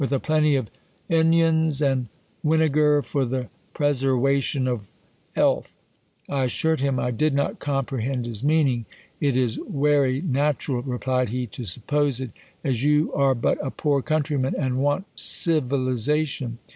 with 0.01 0.11
a 0.11 0.19
plenty 0.19 0.55
of 0.55 0.71
inyons 1.11 1.79
and 1.79 2.07
win 2.41 2.59
egar, 2.59 3.05
for 3.05 3.23
the 3.23 3.47
preserwation 3.75 4.67
of 4.67 4.87
ealth. 5.35 5.75
I 6.27 6.45
assured 6.45 6.79
him 6.79 6.99
I 6.99 7.11
did 7.11 7.35
not 7.35 7.59
comprehend 7.59 8.25
his 8.25 8.43
meaning. 8.43 8.87
It 9.19 9.37
is 9.37 9.59
wery 9.59 10.19
nat 10.23 10.57
chural, 10.57 10.81
replied 10.87 11.29
he, 11.29 11.45
to 11.45 11.65
suppose 11.65 12.19
it, 12.19 12.31
as 12.63 12.83
you 12.83 13.13
are 13.13 13.35
but 13.35 13.63
a 13.63 13.69
poor 13.69 14.01
countryman 14.01 14.55
and 14.57 14.79
want 14.79 15.05
civilization. 15.15 16.57